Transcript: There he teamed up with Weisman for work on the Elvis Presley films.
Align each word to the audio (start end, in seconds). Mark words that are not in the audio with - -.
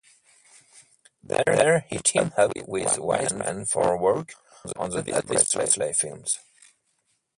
There 1.21 1.81
he 1.87 1.99
teamed 1.99 2.33
up 2.35 2.53
with 2.67 2.97
Weisman 2.97 3.69
for 3.69 3.99
work 3.99 4.33
on 4.75 4.89
the 4.89 5.03
Elvis 5.03 5.53
Presley 5.53 5.93
films. 5.93 6.39